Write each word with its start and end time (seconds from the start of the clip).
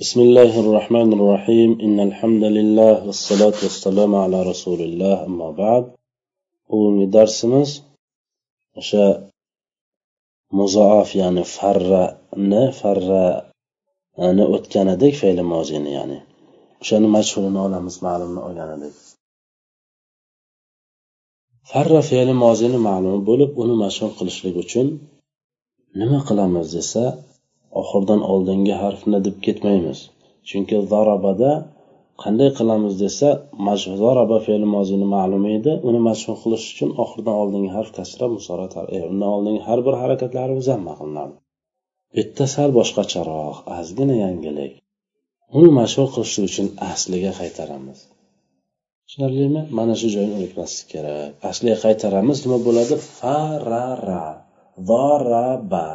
بسم 0.00 0.19
الله 0.19 0.59
الرحمن 0.59 1.13
الرحيم 1.13 1.79
إن 1.85 1.99
الحمد 1.99 2.43
لله 2.43 3.05
والصلاة 3.07 3.57
والسلام 3.63 4.15
على 4.15 4.43
رسول 4.43 4.79
الله 4.81 5.25
أما 5.25 5.51
بعد 5.51 5.83
bugungi 6.69 7.13
darsimiz 7.13 7.69
o'sha 8.79 9.05
muzoaf 10.59 11.09
ya'ni 11.21 11.43
farrani 11.57 12.63
farrani 12.79 14.45
o'tgan 14.55 14.87
edik 14.95 15.13
fe'li 15.21 15.43
mozini 15.53 15.91
ya'ni 15.97 16.19
o'shani 16.81 17.07
majhulini 17.15 17.59
olamiz 17.67 17.95
ma'lumni 18.07 18.41
olgan 18.47 18.69
edik 18.77 18.95
farra 21.71 22.01
fe'li 22.11 22.33
mozini 22.45 22.79
ma'lum 22.89 23.17
bo'lib 23.29 23.51
uni 23.63 23.75
mashhur 23.83 24.11
qilishlik 24.19 24.55
uchun 24.63 24.87
nima 25.99 26.19
qilamiz 26.29 26.67
desa 26.77 27.03
oxirdan 27.79 28.21
oldingi 28.33 28.73
harfni 28.83 29.19
deb 29.27 29.37
ketmaymiz. 29.45 29.99
Chunki 30.49 30.75
zarabada 30.91 31.51
qanday 32.23 32.49
qilamiz 32.59 32.93
desa 33.03 33.29
zaraba 34.03 34.37
fe'li 34.47 34.67
mozini 34.75 35.07
ma'lum 35.15 35.43
edi. 35.57 35.71
Uni 35.87 35.99
mashhur 36.09 36.35
qilish 36.43 36.65
uchun 36.73 36.89
oxirdan 37.03 37.35
oldingi 37.43 37.71
harf 37.77 37.89
kasra 37.97 38.25
e, 38.97 38.99
undan 39.11 39.29
oldingi 39.35 39.61
har 39.67 39.79
bir 39.85 39.95
harakatlari 40.01 40.61
zamma 40.69 40.93
qilinadi 40.99 41.35
bitta 42.15 42.45
sal 42.53 42.69
boshqacharoq 42.79 43.57
ozgina 43.79 44.15
yangilik. 44.23 44.73
Uni 45.57 45.69
mashhur 45.79 46.07
qilish 46.13 46.37
uchun 46.47 46.67
asliga 46.91 47.31
qaytaramiz. 47.41 47.99
Tushunarlimi? 49.05 49.61
Mana 49.77 49.93
shu 49.99 50.07
joyni 50.15 50.33
unutmaslik 50.39 50.87
kerak. 50.93 51.29
Asliga 51.49 51.77
qaytaramiz. 51.85 52.37
Nima 52.45 52.59
bo'ladi? 52.67 52.95
Farara. 53.17 54.25
Zoraba 54.89 55.87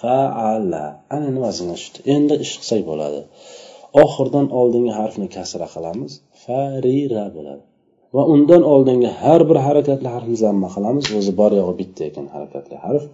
faala. 0.00 0.84
Ana 1.14 1.28
nimasiga 1.36 1.76
shu 1.82 1.88
endi 2.14 2.34
ish 2.44 2.54
qilsak 2.60 2.82
bo'ladi. 2.90 3.20
Oxirdan 4.04 4.46
oldingi 4.60 4.92
harfni 5.00 5.26
kasra 5.36 5.66
qilamiz. 5.74 6.12
Farira 6.44 7.24
bo'ladi. 7.36 7.62
Va 8.16 8.22
undan 8.34 8.62
oldingi 8.74 9.10
har 9.22 9.40
bir 9.50 9.58
harakatli 9.66 10.08
harfni 10.14 10.36
zamma 10.44 10.68
qilamiz. 10.74 11.04
O'zi 11.18 11.32
bor 11.40 11.52
yo'g'i 11.60 11.74
bitta 11.80 12.02
ekan 12.10 12.26
harakatli 12.34 12.76
harf. 12.84 13.04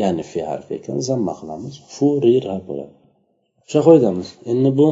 Ya'ni 0.00 0.24
fi 0.30 0.40
harfi 0.50 0.72
ekan. 0.78 0.96
Zamma 1.10 1.34
qilamiz. 1.40 1.74
Furira 1.94 2.56
bo'ladi. 2.68 2.94
O'sha 3.66 3.80
qoidamiz. 3.88 4.28
Endi 4.52 4.70
bu 4.80 4.88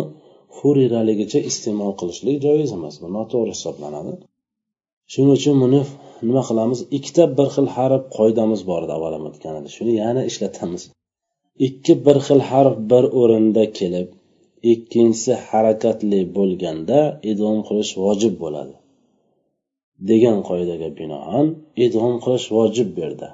furiraligicha 0.59 1.41
iste'mol 1.51 1.93
qilishlik 2.01 2.37
joiz 2.47 2.71
emas. 2.79 2.95
Bu 3.03 3.09
noto'g'ri 3.17 3.53
hisoblanadi. 3.57 4.13
Shuning 5.13 5.33
uchun 5.39 5.57
buni 5.65 5.81
nima 6.29 6.43
qilamiz? 6.51 6.79
Ikkita 6.99 7.25
bir 7.39 7.49
xil 7.55 7.69
harf 7.77 8.03
qoidamiz 8.19 8.61
bor 8.71 8.81
edi 8.87 8.93
avval 8.99 9.13
ham 9.17 9.25
o'tgan 9.31 9.55
edi. 9.61 9.69
Shuni 9.77 9.93
yana 10.03 10.23
ishlatamiz. 10.31 10.83
Ikki 11.67 11.95
bir 12.07 12.17
xil 12.27 12.41
harf 12.51 12.77
bir 12.91 13.05
o'rinda 13.21 13.65
kelib 13.79 14.09
ikkinchisi 14.73 15.33
harakatli 15.49 16.21
bo'lganda 16.37 16.99
idg'om 17.31 17.59
qilish 17.69 17.93
vojib 18.05 18.35
bo'ladi 18.45 18.75
degan 20.11 20.39
qoidaga 20.49 20.89
binoan 21.01 21.47
idg'om 21.85 22.15
qilish 22.25 22.47
vojib 22.57 22.89
bu 22.97 23.01
yerda 23.05 23.29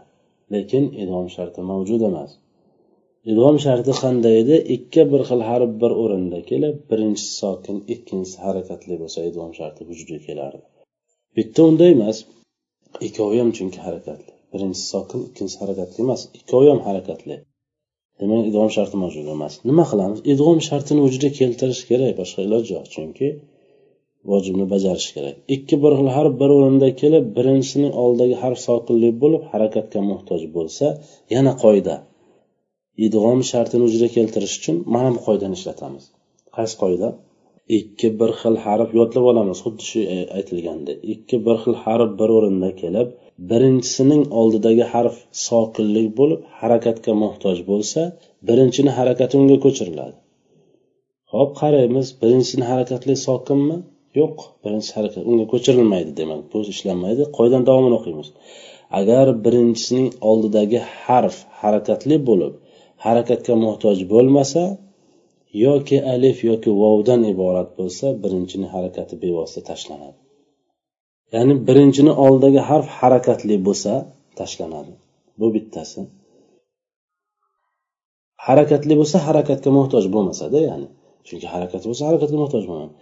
lekin 0.55 0.85
idg'om 1.03 1.29
sharti 1.35 1.61
mavjud 1.71 2.03
emas. 2.11 2.31
Idg'om 3.31 3.57
sharti 3.65 3.93
qanday 4.03 4.35
edi? 4.43 4.57
Ikki 4.77 5.03
bir 5.13 5.23
xil 5.29 5.43
harf 5.49 5.71
bir 5.83 5.93
o'rinda 6.03 6.41
kelib 6.51 6.77
birinchisi 6.91 7.33
sokin 7.43 7.77
ikkinchisi 7.95 8.39
harakatli 8.47 8.95
bo'lsa 9.03 9.19
idg'om 9.29 9.53
sharti 9.59 9.83
vujudga 9.89 10.19
kelardi. 10.27 10.65
Bitta 11.37 11.61
unday 11.71 11.91
emas 11.97 12.19
ikkovi 13.07 13.37
ham 13.43 13.51
chunki 13.59 13.81
harakatli. 13.87 14.33
Birinchisi 14.53 14.87
sokin 14.95 15.21
ikkinchisi 15.29 15.59
harakatli 15.63 15.99
emas 16.07 16.21
ikkovi 16.39 16.69
ham 16.73 16.81
harakatli. 16.89 17.37
Demak 18.21 18.47
idg'om 18.51 18.71
sharti 18.77 18.97
mavjud 19.03 19.27
emas. 19.37 19.55
Nima 19.69 19.85
qilamiz? 19.91 20.19
Idg'om 20.33 20.59
shartini 20.69 21.01
vujudga 21.07 21.31
keltirish 21.41 21.83
kerak 21.91 22.13
boshqa 22.21 22.41
iloj 22.47 22.65
yo'q. 22.75 22.87
Chunki 22.95 23.29
vojibni 24.31 24.67
bajarish 24.73 25.09
kerak. 25.17 25.37
Ikki 25.57 25.77
bir 25.83 25.93
xil 25.99 26.09
harf 26.17 26.33
bir 26.41 26.51
o'rinda 26.57 26.89
kelib 27.03 27.25
birinchisining 27.37 27.93
oldidagi 28.03 28.37
harf 28.43 28.59
sokinli 28.67 29.11
bo'lib 29.23 29.43
harakatga 29.53 30.01
muhtoj 30.11 30.43
bo'lsa 30.57 30.87
yana 31.35 31.53
qoida. 31.65 31.97
Idg'om 33.07 33.41
shartini 33.51 33.83
vujudga 33.87 34.09
keltirish 34.17 34.55
uchun 34.61 34.77
mana 34.95 35.11
bu 35.17 35.21
qoidani 35.29 35.55
ishlatamiz. 35.61 36.05
Qaysi 36.57 36.75
qoida? 36.83 37.09
Ikki 37.69 38.09
bir 38.21 38.31
xil 38.41 38.57
harf 38.65 38.91
yodlab 38.99 39.25
olamiz. 39.33 39.59
Xuddi 39.65 39.85
shu 39.91 40.01
e, 40.15 40.19
aytilgandek 40.39 40.99
ikki 41.15 41.37
bir 41.47 41.57
xil 41.63 41.77
harf 41.85 42.11
bir 42.21 42.29
o'rinda 42.37 42.71
kelib 42.83 43.09
birinchisining 43.51 44.23
oldidagi 44.41 44.85
harf 44.95 45.17
sokinlik 45.47 46.09
bo'lib 46.19 46.41
harakatga 46.61 47.13
muhtoj 47.23 47.59
bo'lsa 47.71 48.01
birinchini 48.49 48.91
harakati 48.99 49.35
unga 49.41 49.59
ko'chiriladi. 49.65 50.17
Hop 51.33 51.51
qaraymiz 51.63 52.07
birinchisini 52.23 52.65
harakatli 52.73 53.15
sokinmi 53.27 53.77
yo'q 54.21 54.37
birinchi 54.65 54.91
harakat 54.97 55.23
unga 55.31 55.47
ko'chirilmaydi 55.53 56.13
demak 56.21 56.43
bu 56.53 56.59
ishlanmaydi. 56.75 57.23
Qoidani 57.37 57.65
davomini 57.71 57.97
o'qiymiz. 57.99 58.29
Agar 59.01 59.27
birinchisining 59.45 60.09
oldidagi 60.31 60.81
harf 61.07 61.37
harakatli 61.63 62.17
bo'lib 62.29 62.53
harakatga 63.07 63.55
muhtoj 63.67 63.99
bo'lmasa 64.13 64.63
yoki 65.67 65.97
alif 66.15 66.39
yoki 66.51 66.71
vovdan 66.83 67.23
iborat 67.33 67.71
bo'lsa 67.79 68.07
birinchini 68.23 68.67
harakati 68.75 69.15
bevosita 69.23 69.63
tashlanadi. 69.71 70.19
Ya'ni 71.35 71.55
birinchini 71.69 72.13
oldidagi 72.25 72.61
harf 72.69 72.87
harakatli 73.01 73.57
bo'lsa 73.67 73.93
tashlanadi. 74.41 74.93
Bu 75.41 75.47
bittasi. 75.55 76.01
Harakatli 78.47 78.95
bo'lsa 79.01 79.17
harakatga 79.29 79.71
muhtoj 79.79 80.05
bo'lmasada 80.15 80.59
ya'ni 80.69 80.89
chunki 81.29 81.47
harakat 81.55 81.83
bo'lsa 81.89 82.03
harakatga 82.09 82.39
muhtoj 82.45 82.65
bo'lmaydi 82.71 82.95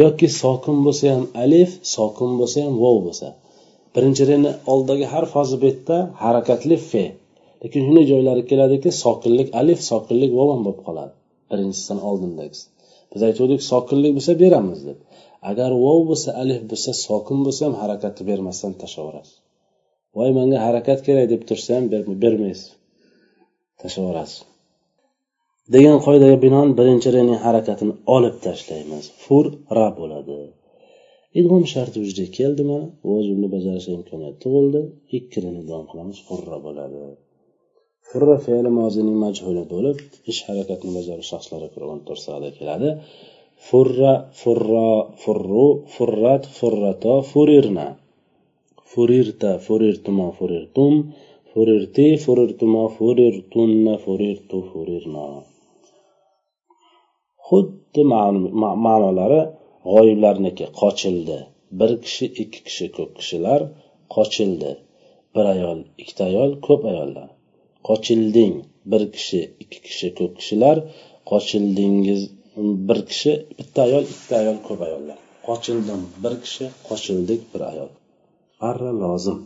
yoki 0.00 0.28
sokin 0.40 0.76
bo'lsa 0.86 1.04
ham 1.14 1.24
alif 1.44 1.70
sokin 1.94 2.30
bo'lsa 2.40 2.58
ham 2.66 2.74
vov 2.84 2.96
bo'lsa. 3.06 3.28
Birinchirini 3.94 4.50
oldidagi 4.72 5.06
harf 5.14 5.30
hozir 5.38 5.58
bu 5.62 5.66
yerda 5.70 5.98
harakatli 6.22 6.76
fe. 6.90 7.04
Lekin 7.62 7.80
shunday 7.86 8.04
joylari 8.12 8.42
keladiki 8.50 8.90
sokinlik 9.02 9.48
alif 9.60 9.80
sokinlik 9.90 10.32
vov 10.38 10.48
ham 10.54 10.62
bo'lib 10.66 10.80
qoladi. 10.88 11.12
Birinchisidan 11.50 12.00
oldindagisi 12.08 12.66
biz 13.12 13.22
aytgandik 13.28 13.62
sokinlik 13.72 14.12
bo'lsa 14.16 14.32
beramiz 14.42 14.80
deb. 14.88 14.98
Agar 15.50 15.70
vov 15.84 16.00
bo'lsa 16.10 16.30
alif 16.42 16.60
bo'lsa 16.70 16.92
sokin 17.06 17.38
bo'lsa 17.46 17.62
ham 17.66 17.74
harakatni 17.82 18.22
bermasdan 18.30 18.72
tashlayverasiz 18.82 19.36
voy 20.16 20.30
manga 20.38 20.58
harakat 20.66 20.98
kerak 21.06 21.26
deb 21.32 21.42
tursa 21.48 21.70
ham 21.76 21.84
bermaysiz. 22.24 22.68
Tashlayverasiz 23.82 24.40
degan 25.74 25.98
qoidaga 26.06 26.36
binoan 26.44 26.70
birinchi 26.78 27.08
rening 27.16 27.40
harakatini 27.46 27.94
olib 28.16 28.36
tashlaymiz. 28.46 29.04
Fur 29.22 29.44
ra 29.76 29.88
bo'ladi. 29.98 30.38
Idg'om 31.40 31.64
sharti 31.72 31.96
vujudga 32.02 32.26
keldi 32.38 32.62
mana 32.70 32.86
vojibni 33.10 33.48
bajarish 33.54 33.88
imkoniyati 33.96 34.38
tug'ildi. 34.44 34.80
Ikki 35.18 35.38
reni 35.44 35.62
davom 35.70 35.86
qilamiz 35.90 36.18
furra 36.28 36.58
bo'ladi. 36.66 37.00
Furra 38.08 38.36
fe'li 38.46 38.70
mozining 38.80 39.18
majhuli 39.24 39.62
bo'lib 39.72 39.96
ish 40.32 40.40
harakatni 40.48 40.90
bajaruvchi 40.96 41.30
shaxslarga 41.32 41.68
ko'ra 41.74 41.86
o'n 41.94 42.00
to'rt 42.06 42.20
sig'ada 42.24 42.50
keladi. 42.58 42.88
Furra 43.66 44.14
furro 44.40 44.90
furru 45.22 45.66
furrat 45.94 46.42
furrato 46.58 47.14
furirna. 47.30 47.86
Furirta 48.92 49.50
furirtuma 49.66 50.28
furirtum. 50.38 50.92
Furirti 51.52 52.06
furirtuma 52.24 52.84
furirtunna 52.96 53.94
furirtu 54.04 54.58
furirna. 54.70 55.26
Xuddi 57.46 58.02
ma'nolari 58.84 59.40
g'oyiblarniki. 59.92 60.66
Qochildi. 60.80 61.38
Bir 61.78 61.90
kishi 62.04 62.26
ikki 62.42 62.60
kishi 62.66 62.86
ko'p 62.96 63.10
kishilar 63.18 63.60
qochildi. 64.14 64.72
Bir 65.34 65.44
ayol 65.54 65.78
ikkita 66.02 66.22
ayol 66.30 66.50
ko'p 66.66 66.82
ayollar. 66.92 67.28
Qochilding 67.88 68.54
bir 68.90 69.02
kishi 69.14 69.40
ikki 69.62 69.78
kishi 69.86 70.08
ko'p 70.18 70.32
kishilar. 70.40 70.76
Qochildingiz 71.30 72.20
bir 72.88 72.98
kishi 73.10 73.32
bitta 73.58 73.78
ayol 73.86 74.04
ikkita 74.12 74.34
ayol 74.42 74.58
ko'p 74.68 74.80
ayollar. 74.86 75.18
Qochildim 75.48 76.02
bir 76.24 76.34
kishi 76.44 76.64
qochildik 76.88 77.42
bir 77.52 77.62
ayol. 77.70 77.90
Arra 78.68 78.92
lozim. 79.02 79.38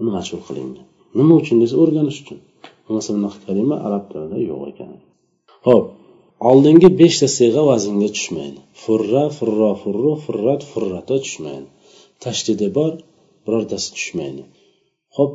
Uni 0.00 0.10
mashhur 0.16 0.40
qiling. 0.48 0.70
Nima 1.18 1.34
uchun 1.40 1.56
desa 1.62 1.74
o'rganish 1.82 2.18
uchun. 2.22 2.38
Bo'lmasa 2.84 3.10
bunaqa 3.16 3.38
kalima 3.46 3.76
arab 3.86 4.04
tilida 4.10 4.38
yo'q 4.50 4.62
ekan. 4.70 4.90
Ho'p 5.66 5.84
oldingi 6.50 6.88
beshta 7.00 7.26
siyg'a 7.38 7.62
vaznga 7.70 8.08
tushmaydi. 8.16 8.60
Furra 8.82 9.24
furro 9.36 9.70
furru 9.82 10.12
furrat 10.24 10.62
furrato 10.70 11.16
tushmaydi. 11.24 11.68
Tashdidi 12.24 12.68
bor 12.78 12.92
birortasi 13.44 13.88
tushmaydi. 13.96 14.42
Ho'p 15.16 15.32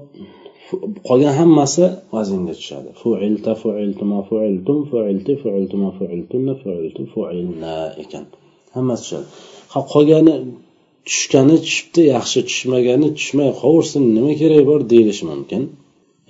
qolgan 1.08 1.34
hammasi 1.42 1.86
vaznga 2.16 2.54
tushadi. 2.60 2.90
Fuilta 3.02 3.54
fuiltuma 3.62 4.20
fuiltum 4.30 4.80
fuilti 4.92 5.34
fuiltuma 5.44 5.90
fuiltunna 5.98 6.54
fuiltu 6.62 7.02
fuilna 7.14 7.76
ekan. 8.04 8.26
Hammasi 8.76 9.02
tushadi. 9.06 9.26
Ha 9.74 9.80
qolgani 9.94 10.36
tushgani 11.08 11.56
tushibdi 11.66 12.02
yaxshi 12.16 12.40
tushmagani 12.50 13.08
tushmay 13.18 13.50
qolaversin 13.62 14.04
nima 14.18 14.32
keragi 14.42 14.66
bor 14.72 14.82
deyilishi 14.92 15.26
mumkin. 15.32 15.64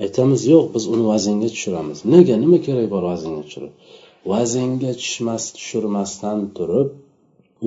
Aytamiz 0.03 0.41
yo'q 0.53 0.65
biz 0.75 0.83
uni 0.93 1.05
vaznga 1.11 1.49
tushiramiz. 1.55 1.99
Nega? 2.13 2.35
Nima 2.43 2.57
keragi 2.65 2.89
bor 2.95 3.03
vaznga 3.11 3.41
tushirib? 3.47 3.73
Vaznga 4.31 4.91
tushmas 5.01 5.43
tushirmasdan 5.55 6.39
turib 6.57 6.89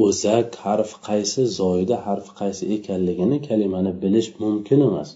o'zak 0.04 0.48
harf 0.64 0.90
qaysi 1.08 1.42
zoida 1.58 1.96
harf 2.06 2.26
qaysi 2.40 2.64
ekanligini 2.76 3.38
kalimani 3.48 3.92
bilish 4.02 4.28
mumkin 4.42 4.80
emas. 4.88 5.10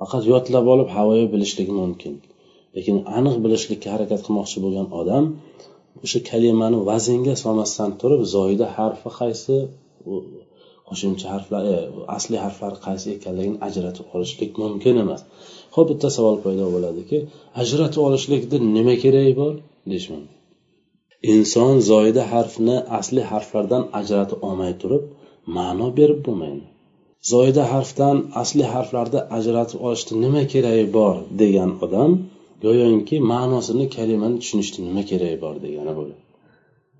Faqat 0.00 0.22
yodlab 0.32 0.66
olib 0.74 0.88
havoyi 0.96 1.26
bilishligi 1.32 1.74
mumkin. 1.82 2.14
Lekin 2.76 2.96
aniq 3.18 3.36
bilishlikka 3.44 3.88
harakat 3.94 4.20
qilmoqchi 4.26 4.58
bo'lgan 4.64 4.88
odam 5.00 5.24
o'sha 6.04 6.18
kalimani 6.30 6.78
vaznga 6.90 7.34
solmasdan 7.44 7.90
turib 8.00 8.22
zoida 8.34 8.66
harfi 8.76 9.10
qaysi 9.20 9.56
qo'shimcha 10.88 11.26
harflar 11.34 11.62
e, 11.74 11.76
asli 12.16 12.36
harflari 12.44 12.78
qaysi 12.86 13.06
ekanligini 13.16 13.58
ajratib 13.68 14.06
olishlik 14.16 14.50
mumkin 14.62 14.94
emas. 15.04 15.20
Ho'p 15.74 15.86
bitta 15.90 16.08
savol 16.16 16.36
paydo 16.44 16.66
bo'ladiki 16.74 17.18
ajratib 17.62 18.00
olishlikda 18.08 18.56
nima 18.76 18.94
keragi 19.04 19.32
bor 19.42 19.52
deyish 19.92 20.08
mumkin 20.14 20.36
inson 21.34 21.74
zoida 21.90 22.22
harfni 22.32 22.76
asli 22.98 23.22
harflardan 23.30 23.84
ajratib 24.00 24.40
olmay 24.48 24.72
turib 24.82 25.04
ma'no 25.56 25.86
berib 25.98 26.20
bo'lmaydi. 26.26 26.64
Zoyida 27.30 27.64
harfdan 27.72 28.16
asli 28.42 28.64
harflarni 28.74 29.20
ajratib 29.38 29.78
olishni 29.86 30.14
nima 30.24 30.42
keragi 30.52 30.86
bor 30.98 31.16
degan 31.42 31.70
odam 31.84 32.10
go'yoki 32.64 33.16
ma'nosini 33.32 33.86
kalimani 33.96 34.36
tushunishni 34.42 34.80
nima 34.88 35.02
keragi 35.10 35.38
bor 35.44 35.54
degani 35.64 35.92
bo'ladi 35.98 36.22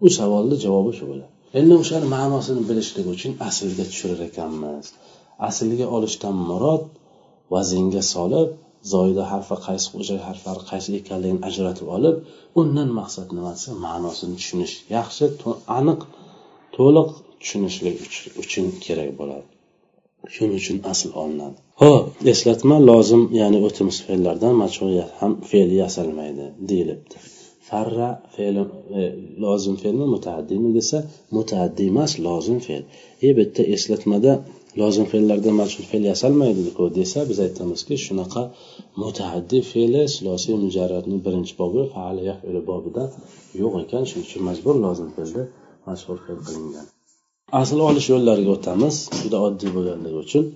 u 0.05 0.07
savolni 0.19 0.57
javobi 0.65 0.93
shu 0.99 1.05
bo'ladi 1.11 1.37
endi 1.59 1.75
o'shani 1.83 2.07
ma'nosini 2.17 2.63
bilishlik 2.69 3.07
uchun 3.15 3.33
aslga 3.49 3.85
tushirar 3.91 4.21
ekanmiz. 4.29 4.87
Aslga 5.49 5.87
olishdan 5.97 6.37
murod 6.49 6.85
vaznga 7.55 8.03
solib 8.15 8.49
zoyida 8.93 9.25
harfi 9.33 9.57
qaysi 9.67 9.89
o'sha 10.01 10.17
harflari 10.27 10.63
qaysi 10.71 10.89
ekanligini 11.01 11.41
ajratib 11.49 11.89
olib 11.97 12.17
undan 12.61 12.91
maqsad 13.01 13.29
nimasi 13.39 13.69
ma'nosini 13.87 14.35
tushunish 14.41 14.75
yaxshi 14.97 15.25
aniq 15.79 16.01
to'liq 16.77 17.11
tushunishlik 17.43 17.97
uchun 18.43 18.67
kerak 18.85 19.11
bo'ladi. 19.21 19.56
Shuning 20.35 20.57
uchun 20.61 20.79
asl 20.93 21.09
olinadi. 21.23 21.57
Ho'p 21.83 22.05
eslatma 22.33 22.77
lozim 22.91 23.23
ya'ni 23.41 23.59
o'timiz 23.69 23.97
fe'llardan 24.07 24.55
majhul 24.63 24.93
ham 25.21 25.33
fe'l 25.51 25.71
yasalmaydi 25.83 26.47
deyilibdi. 26.71 27.17
Farra 27.69 28.11
fe'li 28.35 28.63
e, 29.01 29.03
lozim 29.45 29.77
fe'lmi 29.83 30.07
mutaaddimi 30.15 30.71
desa 30.79 30.99
mutaaddi 31.37 31.83
emas 31.93 32.13
lozim 32.27 32.59
fe'l. 32.67 32.83
E 33.27 33.29
bitta 33.39 33.63
eslatmada 33.77 34.33
lozim 34.81 35.07
fe'llardan 35.13 35.55
majhul 35.63 35.85
fe'l 35.91 36.05
yasalmaydiku 36.13 36.85
desa 36.99 37.19
biz 37.31 37.39
aytamizki 37.47 37.95
shunaqa 38.07 38.43
mutaaddi 39.03 39.59
fe'li 39.73 40.03
silosiy 40.15 40.57
mujarradni 40.65 41.17
birinchi 41.27 41.55
bobi 41.61 41.83
faali 41.95 42.23
bobida 42.71 43.05
yo'q 43.63 43.75
ekan. 43.85 44.03
Shuning 44.11 44.27
uchun 44.29 44.43
majbur 44.49 44.75
lozim 44.87 45.09
fe'lda 45.17 45.43
mashhur 45.89 46.19
fe'l 46.27 46.41
qilingan. 46.49 46.87
Asl 47.55 47.79
olish 47.89 48.09
yo'llariga 48.11 48.51
o'tamiz 48.57 48.97
juda 49.23 49.39
oddiy 49.49 49.71
bo'lganligi 49.77 50.19
uchun. 50.25 50.47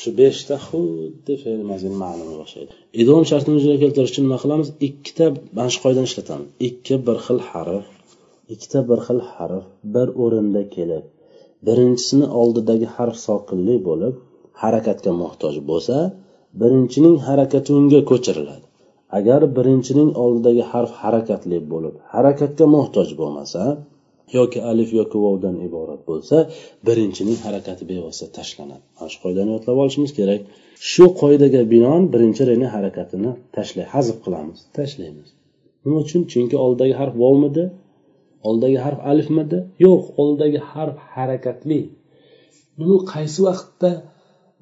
Shu 0.00 0.10
beshta 0.18 0.56
xuddi 0.66 1.34
fe'l 1.42 1.62
mazini 1.70 1.96
ma'lumga 2.04 2.36
o'xshaydi 2.44 2.72
idom 3.02 3.22
shartini 3.30 3.54
yuzaga 3.58 3.78
keltirish 3.84 4.12
uchun 4.12 4.24
nima 4.26 4.38
qilamiz? 4.42 4.68
Ikkita 4.88 5.26
mana 5.56 5.70
shu 5.74 5.80
qoidani 5.84 6.06
ishlatamiz. 6.10 6.48
Ikki 6.68 6.94
bir 7.06 7.16
xil 7.26 7.38
harf 7.50 7.86
ikkita 8.54 8.78
bir 8.90 8.98
xil 9.06 9.20
harf 9.34 9.64
bir 9.94 10.08
o'rinda 10.24 10.62
kelib 10.74 11.04
birinchisini 11.66 12.26
oldidagi 12.40 12.86
harf 12.96 13.16
sokinli 13.26 13.76
bo'lib 13.88 14.14
harakatga 14.62 15.12
muhtoj 15.22 15.54
bo'lsa 15.70 15.96
birinchining 16.60 17.16
harakati 17.28 17.70
unga 17.78 18.00
ko'chiriladi. 18.10 18.64
Agar 19.18 19.40
birinchining 19.56 20.10
oldidagi 20.24 20.64
harf 20.72 20.92
harakatli 21.02 21.58
bo'lib 21.72 21.94
harakatga 22.14 22.64
muhtoj 22.76 23.08
bo'lmasa 23.20 23.62
yoki 24.32 24.58
alif 24.70 24.90
yoki 25.00 25.18
vovdan 25.24 25.56
iborat 25.66 26.02
bo'lsa 26.10 26.36
birinchining 26.86 27.38
harakati 27.46 27.84
bevosita 27.90 28.26
tashlanadi. 28.38 28.84
Mana 28.96 29.08
shu 29.12 29.18
qoidani 29.24 29.50
yodlab 29.54 29.76
olishimiz 29.82 30.12
kerak. 30.18 30.40
Shu 30.92 31.04
qoidaga 31.22 31.60
binoan 31.72 32.02
birinchi 32.14 32.42
reni 32.50 32.68
harakatini 32.76 33.30
tashlay 33.56 33.86
hazf 33.94 34.16
qilamiz. 34.24 34.58
Tashlaymiz. 34.78 35.28
Nima 35.84 35.96
uchun? 36.04 36.20
Chunki 36.32 36.56
oldidagi 36.64 36.94
harf 37.00 37.14
vovmidi 37.24 37.64
oldidagi 38.48 38.78
harf 38.86 38.98
alifmidi? 39.10 39.58
Yo'q 39.84 40.02
oldidagi 40.20 40.60
harf 40.72 40.96
harakatli. 41.14 41.80
Nima 42.80 42.96
qaysi 43.12 43.40
vaqtda 43.48 43.90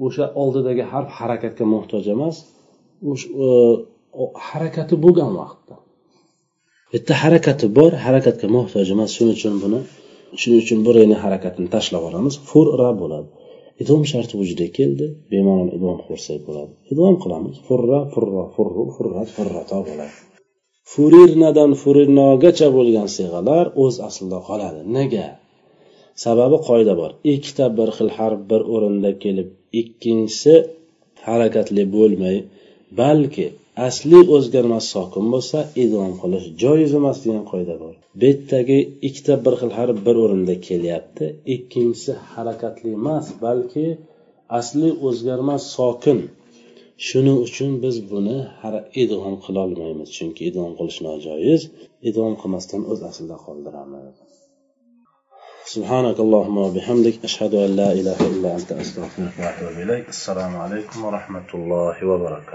o'sha 0.06 0.25
oldidagi 0.43 0.85
harf 0.93 1.08
harakatga 1.19 1.65
muhtoj 1.75 2.05
emas? 2.15 2.37
E, 3.44 3.49
harakati 4.49 4.94
bo'lgan 5.05 5.32
vaqtda 5.41 5.75
bitta 6.93 7.12
harakati 7.23 7.67
bor. 7.79 7.93
Harakatga 8.06 8.47
muhtoj 8.56 8.87
emas 8.94 9.11
shuning 9.17 9.37
uchun 9.39 9.55
buni 9.62 9.81
shuning 10.41 10.61
uchun 10.65 10.79
bu 10.87 10.91
reni 10.97 11.17
harakatini 11.25 11.69
tashlab 11.75 12.03
yuboramiz 12.03 12.35
furra 12.50 12.91
bo'ladi. 13.03 13.29
Idom 13.83 14.03
sharti 14.12 14.35
vujudga 14.41 14.69
keldi. 14.79 15.06
Bemalol 15.33 15.71
idom 15.79 15.99
qilsak 16.09 16.41
bo'ladi. 16.49 16.73
Idom 16.93 17.15
qilamiz. 17.23 17.55
Furra 17.67 18.00
furra 18.12 18.44
furru 18.55 18.85
furrat 18.97 19.29
furrato 19.37 19.79
bo'ladi. 19.89 20.15
Furirnadan 20.93 21.71
furirnogacha 21.83 22.69
bo'lgan 22.77 23.09
siyg'alar 23.17 23.65
o'z 23.85 23.94
aslida 24.09 24.39
qoladi. 24.49 24.81
Nega? 24.97 25.27
Sababi 26.25 26.56
qoida 26.69 26.94
bor. 27.00 27.11
Ikkita 27.35 27.67
bir 27.79 27.89
xil 27.97 28.11
harf 28.19 28.41
bir 28.50 28.61
o'rinda 28.75 29.11
kelib 29.25 29.49
ikkinchisi 29.81 30.55
harakatli 31.27 31.85
bo'lmay 31.97 32.37
balki 33.00 33.47
asli 33.88 34.19
o'zgarmas 34.36 34.86
sokin 34.94 35.25
bo'lsa 35.33 35.59
idom 35.83 36.12
qilish 36.21 36.48
joiz 36.63 36.92
emas 37.00 37.18
degan 37.24 37.45
qoida 37.51 37.75
bor 37.83 37.95
bu 38.19 38.25
yerdagi 38.30 38.80
ikkita 39.07 39.33
bir 39.45 39.54
xil 39.62 39.71
harf 39.77 39.98
bir 40.07 40.15
o'rinda 40.24 40.56
kelyapti 40.68 41.25
ikkinchisi 41.56 42.12
harakatli 42.33 42.89
emas 43.00 43.25
balki 43.44 43.88
asli 44.59 44.89
o'zgarmas 45.07 45.63
sokin 45.77 46.19
shuning 47.07 47.38
uchun 47.48 47.71
biz 47.83 47.95
buni 48.12 48.38
idg'om 49.04 49.36
qilolmaymiz 49.45 50.09
chunki 50.18 50.42
idg'om 50.50 50.71
qilish 50.80 51.00
nojoiz 51.07 51.62
idg'om 52.09 52.33
qilmasdan 52.42 52.81
o'z 52.92 53.00
aslida 53.09 53.38
qoldiramiz 53.45 54.15
سبحانك 55.75 56.18
اللهم 56.25 56.57
وبحمدك 56.57 57.15
أشهد 57.24 57.54
أن 57.65 57.71
لا 57.75 57.92
إله 57.92 58.19
إلا 58.31 58.50
أنت 58.56 58.71
أستغفرك 58.71 59.33
وأتوب 59.39 59.75
إليك 59.83 60.06
السلام 60.09 60.56
عليكم 60.56 61.06
ورحمة 61.06 61.50
الله 61.54 62.06
وبركاته 62.06 62.48